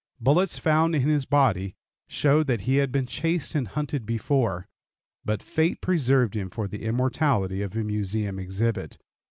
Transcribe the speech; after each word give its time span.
Bullets 0.19 0.57
found 0.57 0.95
in 0.95 1.03
his 1.03 1.25
body 1.25 1.75
showed 2.07 2.47
that 2.47 2.61
he 2.61 2.77
had 2.77 2.91
been 2.91 3.05
chased 3.05 3.53
and 3.53 3.67
hunted 3.67 4.03
before, 4.03 4.67
but 5.23 5.43
fate 5.43 5.79
preserved 5.79 6.35
him 6.35 6.49
for 6.49 6.67
the 6.67 6.81
immortality 6.85 7.61
of 7.61 7.75
a 7.77 7.83
Museum 7.83 8.39
exhibit. 8.39 8.97